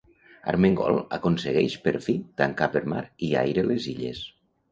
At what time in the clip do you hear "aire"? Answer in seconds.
3.45-3.67